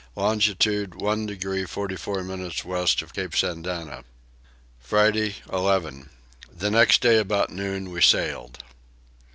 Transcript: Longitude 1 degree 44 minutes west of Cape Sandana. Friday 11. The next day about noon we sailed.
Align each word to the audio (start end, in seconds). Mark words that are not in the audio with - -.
Longitude 0.15 0.95
1 0.95 1.27
degree 1.27 1.63
44 1.63 2.23
minutes 2.23 2.65
west 2.65 3.03
of 3.03 3.13
Cape 3.13 3.33
Sandana. 3.35 4.03
Friday 4.79 5.35
11. 5.53 6.09
The 6.51 6.71
next 6.71 7.01
day 7.01 7.19
about 7.19 7.51
noon 7.51 7.91
we 7.91 8.01
sailed. 8.01 8.63